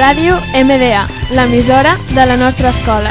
[0.00, 1.02] Ràdio MDA,
[1.36, 3.10] l'emissora de la nostra escola.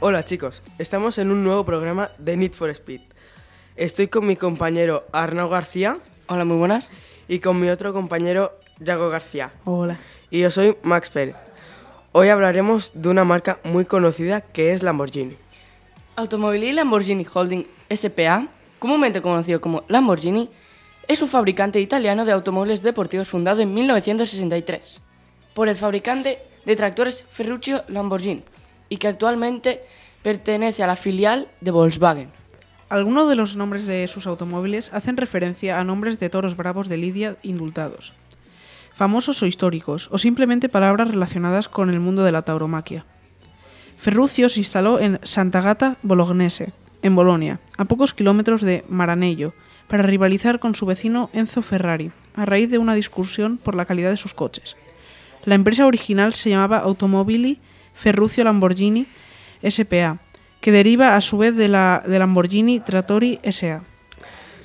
[0.00, 3.02] Hola chicos, estamos en un nuevo programa de Need for Speed.
[3.76, 6.88] Estoy con mi compañero Arnau García Hola, muy buenas.
[7.28, 9.52] y con mi otro compañero Yago García.
[9.66, 9.98] Hola.
[10.32, 11.36] Y yo soy Max Pérez.
[12.12, 15.36] Hoy hablaremos de una marca muy conocida que es Lamborghini.
[16.16, 20.48] Automobili Lamborghini Holding SPA, comúnmente conocido como Lamborghini,
[21.06, 25.02] es un fabricante italiano de automóviles deportivos fundado en 1963
[25.52, 28.42] por el fabricante de tractores Ferruccio Lamborghini
[28.88, 29.82] y que actualmente
[30.22, 32.30] pertenece a la filial de Volkswagen.
[32.88, 36.96] Algunos de los nombres de sus automóviles hacen referencia a nombres de toros bravos de
[36.96, 38.14] Lidia indultados,
[38.94, 43.04] famosos o históricos, o simplemente palabras relacionadas con el mundo de la tauromaquia.
[43.98, 49.52] Ferruccio se instaló en Sant'Agata Bolognese, en Bolonia, a pocos kilómetros de Maranello,
[49.88, 54.10] para rivalizar con su vecino Enzo Ferrari, a raíz de una discusión por la calidad
[54.10, 54.76] de sus coches.
[55.44, 57.58] La empresa original se llamaba Automobili
[57.94, 59.06] Ferruccio Lamborghini
[59.68, 60.18] SPA,
[60.60, 63.82] que deriva a su vez de la de Lamborghini Trattori SA.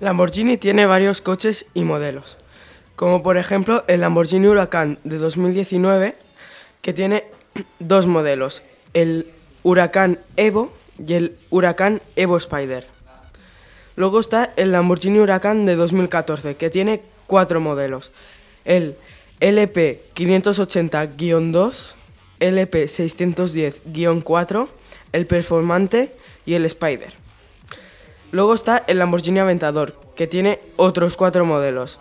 [0.00, 2.38] Lamborghini tiene varios coches y modelos,
[2.96, 6.14] como por ejemplo el Lamborghini Huracán de 2019,
[6.80, 7.24] que tiene
[7.78, 8.62] dos modelos,
[8.94, 9.30] el
[9.62, 12.86] Huracán Evo y el Huracán Evo Spider.
[13.96, 18.10] Luego está el Lamborghini Huracán de 2014, que tiene cuatro modelos,
[18.64, 18.96] el
[19.40, 21.94] LP 580-2,
[22.40, 24.68] LP 610-4,
[25.12, 26.14] el Performante
[26.46, 27.12] y el Spider.
[28.30, 31.98] Luego está el Lamborghini Aventador, que tiene otros cuatro modelos,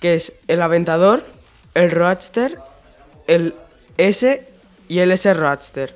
[0.00, 1.24] que es el Aventador,
[1.74, 2.58] el Roadster,
[3.26, 3.54] el
[3.96, 4.46] S
[4.88, 5.94] y el S Roadster.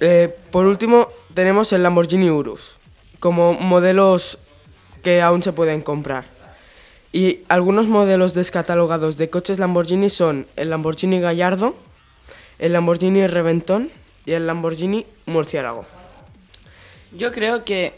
[0.00, 2.78] Eh, por último, tenemos el Lamborghini Urus,
[3.18, 4.38] como modelos
[5.02, 6.24] que aún se pueden comprar.
[7.12, 11.74] Y algunos modelos descatalogados de coches Lamborghini son el Lamborghini Gallardo,
[12.58, 13.90] el Lamborghini Reventón
[14.26, 15.86] y el Lamborghini Murciélago.
[17.12, 17.94] Yo creo que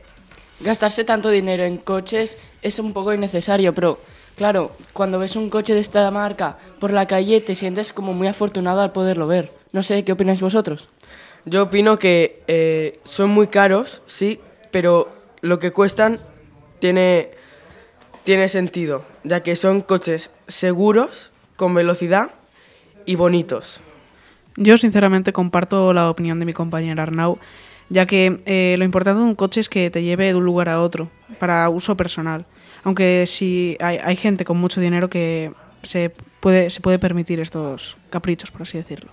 [0.61, 3.99] gastarse tanto dinero en coches es un poco innecesario, pero
[4.37, 8.28] claro, cuando ves un coche de esta marca por la calle te sientes como muy
[8.28, 9.53] afortunado al poderlo ver.
[9.72, 10.88] No sé, ¿qué opináis vosotros?
[11.44, 15.09] Yo opino que eh, son muy caros, sí, pero
[15.41, 16.20] lo que cuestan
[16.78, 17.31] tiene,
[18.25, 22.31] tiene sentido, ya que son coches seguros, con velocidad
[23.06, 23.81] y bonitos.
[24.56, 27.38] Yo sinceramente comparto la opinión de mi compañero Arnau,
[27.88, 30.69] ya que eh, lo importante de un coche es que te lleve de un lugar
[30.69, 32.47] a otro, para uso personal.
[32.84, 36.10] Aunque sí hay, hay gente con mucho dinero que se
[36.41, 39.10] puede, se puede permitir estos caprichos, por así decirlo.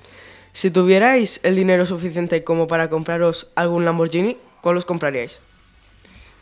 [0.54, 5.40] Si tuvierais el dinero suficiente como para compraros algún Lamborghini, ¿cuál os compraríais?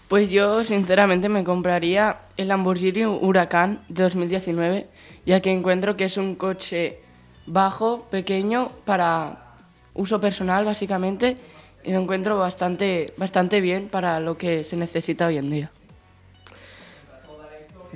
[0.08, 4.88] Pues yo sinceramente me compraría el Lamborghini Huracán de 2019,
[5.26, 7.00] ya que encuentro que es un coche
[7.46, 9.56] bajo, pequeño, para
[9.94, 11.36] uso personal básicamente,
[11.84, 15.72] y lo encuentro bastante, bastante bien para lo que se necesita hoy en día.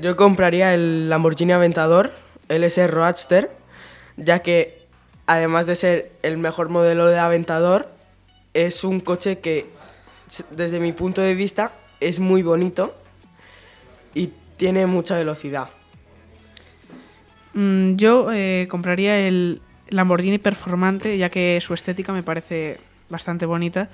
[0.01, 2.11] Yo compraría el Lamborghini Aventador,
[2.49, 3.51] el S Roadster,
[4.17, 4.81] ya que
[5.27, 7.87] además de ser el mejor modelo de Aventador,
[8.55, 9.67] es un coche que
[10.49, 12.95] desde mi punto de vista es muy bonito
[14.15, 15.69] y tiene mucha velocidad.
[17.53, 23.87] Mm, yo eh, compraría el Lamborghini Performante, ya que su estética me parece bastante bonita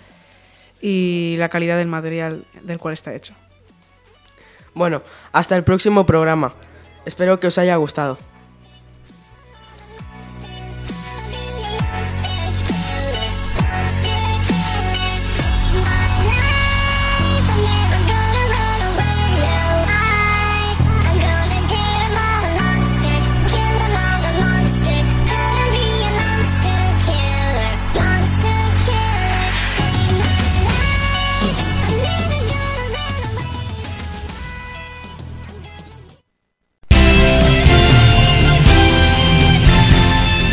[0.79, 3.33] y la calidad del material del cual está hecho.
[4.77, 5.01] Bueno,
[5.31, 6.53] hasta el próximo programa.
[7.03, 8.19] Espero que os haya gustado.